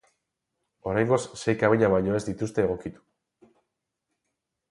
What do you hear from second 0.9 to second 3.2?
Oraingoz, sei kabina baino ez dituzte egokitu.